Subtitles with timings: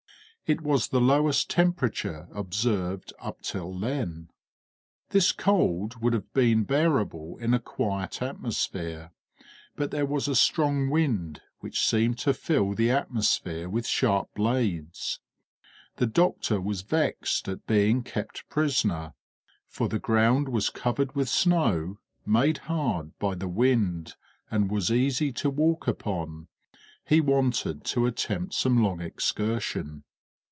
[0.47, 4.29] It was the lowest temperature observed up till then.
[5.11, 9.13] This cold would have been bearable in a quiet atmosphere,
[9.77, 15.21] but there was a strong wind which seemed to fill the atmosphere with sharp blades.
[15.95, 19.13] The doctor was vexed at being kept prisoner,
[19.69, 24.15] for the ground was covered with snow, made hard by the wind,
[24.49, 26.49] and was easy to walk upon;
[27.05, 30.03] he wanted to attempt some long excursion.